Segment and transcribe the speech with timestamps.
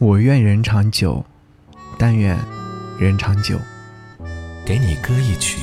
[0.00, 1.24] 我愿人长久，
[1.98, 2.38] 但愿
[3.00, 3.58] 人长久。
[4.64, 5.58] 给你歌一曲，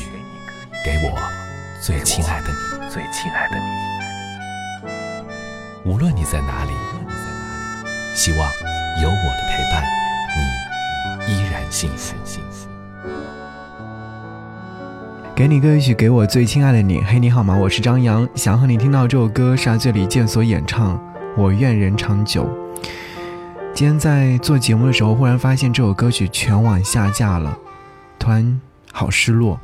[0.84, 1.18] 给我
[1.82, 3.63] 最亲爱的你，最亲爱的你。
[5.90, 6.71] 无论你在哪里，
[8.13, 8.40] 希望
[9.02, 9.86] 有我的陪伴，
[11.25, 12.13] 你依然幸福。
[12.25, 12.67] 幸福。
[15.33, 17.02] 给你歌一曲，给我最亲爱的你。
[17.02, 17.55] 嘿，你好吗？
[17.55, 20.97] 我是张扬，想和你听到这首歌是来自李健所演唱
[21.38, 22.43] 《我愿人长久》。
[23.76, 27.59] 今天在做节目的时候，忽然发现这首歌曲全网下架了，
[28.18, 28.62] 突然
[28.94, 29.59] 好失落。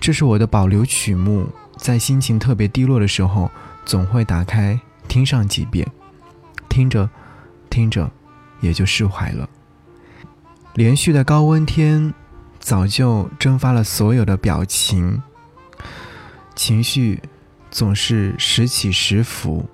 [0.00, 3.50] 这是我的保留曲目，在心情特别低落的时候，
[3.84, 4.78] 总会打开
[5.08, 5.84] 听上几遍，
[6.68, 7.10] 听着
[7.68, 8.08] 听着
[8.60, 9.48] 也就释怀了。
[10.74, 12.14] 连续的高温天，
[12.60, 15.20] 早就蒸发了所有的表情，
[16.54, 17.20] 情绪
[17.68, 19.68] 总是时起时伏，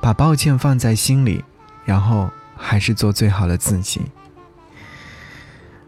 [0.00, 1.44] 把抱歉放在心里。
[1.84, 4.02] 然后还是做最好的自己。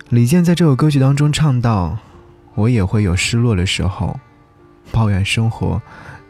[0.08, 1.98] 李健在这首歌曲当中唱到
[2.54, 4.20] ：“我也会有失落的时候，
[4.90, 5.80] 抱怨生活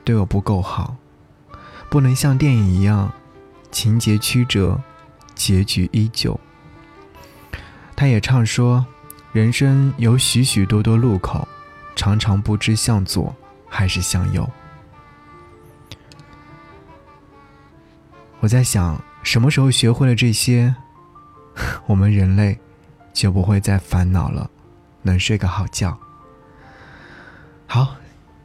[0.04, 0.96] 对我不够好，
[1.88, 3.12] 不能像电影一样，
[3.72, 4.80] 情节曲折，
[5.34, 6.38] 结局依旧。”
[7.96, 8.86] 他也唱说
[9.32, 11.48] ：“人生有许许多多路口，
[11.96, 13.34] 常常不知向左
[13.68, 14.48] 还是向右。”
[18.40, 19.02] 我在想。
[19.22, 20.74] 什么时候学会了这些，
[21.86, 22.58] 我们人类
[23.12, 24.50] 就不会再烦恼了，
[25.02, 25.96] 能睡个好觉。
[27.66, 27.96] 好，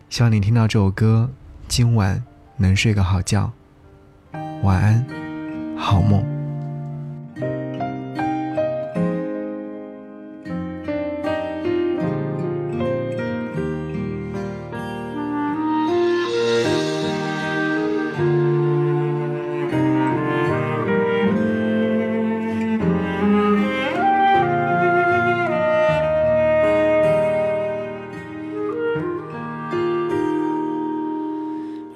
[0.10, 1.30] 希望你听到这首歌，
[1.68, 2.24] 今晚
[2.56, 3.52] 能睡个好觉。
[4.64, 5.06] 晚安，
[5.78, 6.37] 好梦。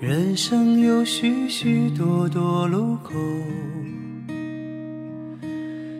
[0.01, 3.13] 人生有许许多多路口，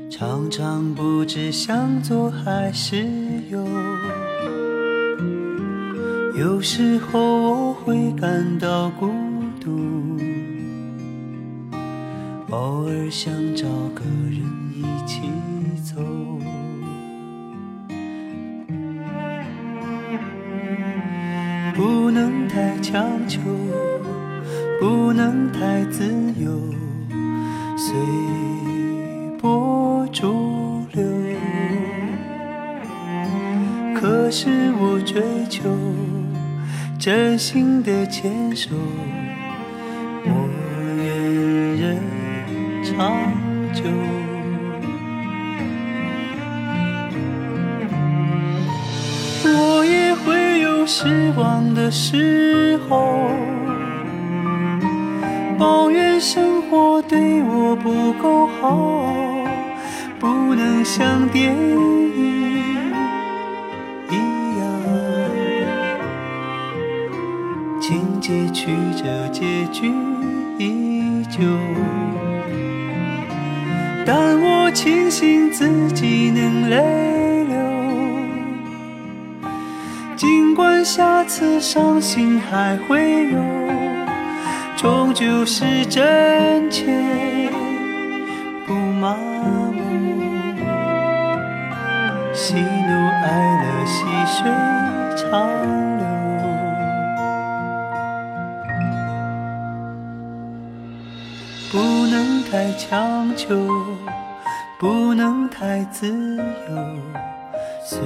[0.09, 3.05] 常常不知向左还是
[3.51, 3.63] 右。
[6.35, 9.11] 有时候我会感到孤
[9.59, 10.17] 独，
[12.49, 14.41] 偶尔想找个人
[14.73, 15.21] 一起
[15.83, 16.01] 走。
[21.75, 23.39] 不能太强求。
[24.81, 26.03] 不能太自
[26.39, 26.49] 由，
[27.77, 27.93] 随
[29.39, 31.05] 波逐流。
[33.93, 34.49] 可是
[34.79, 35.69] 我追求
[36.97, 38.71] 真心的牵手，
[40.25, 40.49] 我
[40.97, 41.05] 愿
[41.77, 41.99] 人
[42.83, 43.31] 长
[43.75, 43.83] 久。
[49.45, 53.29] 我也会有失望的时候。
[55.61, 59.13] 抱怨生活对我不够好，
[60.19, 62.09] 不能像电影
[64.09, 64.15] 一
[64.57, 64.65] 样，
[67.79, 69.93] 情节曲折，结局
[70.57, 71.43] 依旧。
[74.03, 77.55] 但我庆幸自己能泪流，
[80.15, 83.90] 尽管下次伤心还会有。
[84.81, 86.87] 终究是真切，
[88.65, 89.75] 不麻木。
[92.33, 94.41] 喜怒哀乐，细水
[95.15, 95.47] 长
[95.99, 96.03] 流。
[101.71, 101.77] 不
[102.07, 103.69] 能太强求，
[104.79, 106.43] 不能太自由，
[107.85, 107.99] 随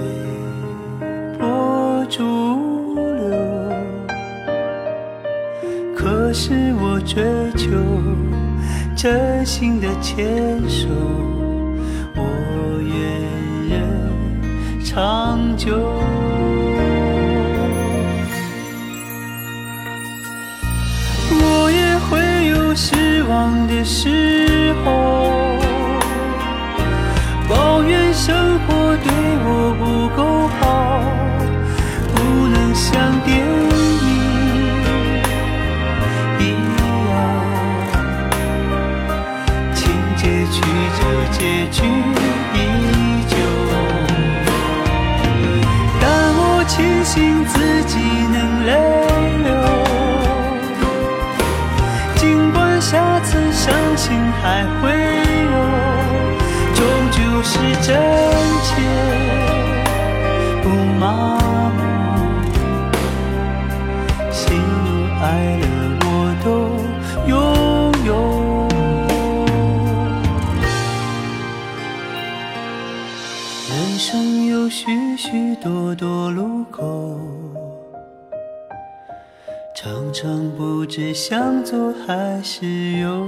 [7.06, 7.24] 追
[7.56, 7.70] 求
[8.96, 10.88] 真心的牵手，
[12.16, 12.98] 我愿
[13.70, 15.78] 人长久。
[21.38, 24.55] 我也会有失望的时
[41.46, 41.84] 结局
[42.56, 42.58] 依
[43.30, 43.38] 旧，
[46.02, 46.04] 但
[46.34, 46.74] 我庆
[47.06, 47.54] 幸自
[47.84, 47.94] 己
[48.34, 48.72] 能泪
[74.48, 77.20] 有许许多多路口，
[79.76, 83.28] 常常不知向左还是右。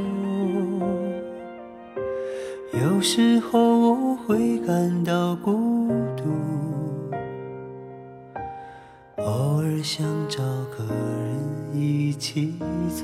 [2.73, 6.23] 有时候我会感到孤独，
[9.17, 10.43] 偶尔想找
[10.77, 11.37] 个人
[11.73, 12.57] 一起
[12.89, 13.03] 走。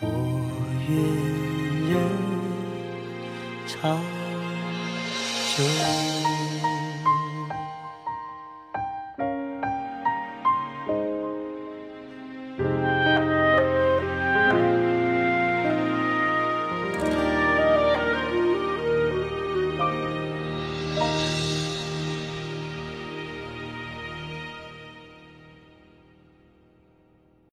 [0.00, 0.08] 我
[0.88, 0.96] 愿
[1.90, 1.98] 人
[3.66, 3.98] 长
[5.60, 6.39] 久。